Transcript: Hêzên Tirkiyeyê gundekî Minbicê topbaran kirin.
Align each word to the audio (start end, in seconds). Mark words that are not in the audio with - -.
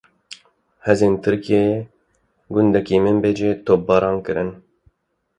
Hêzên 0.85 1.13
Tirkiyeyê 1.23 1.77
gundekî 2.53 2.97
Minbicê 3.03 3.51
topbaran 3.65 4.17
kirin. 4.25 4.49